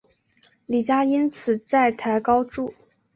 [0.65, 2.73] 李家因此债台高筑。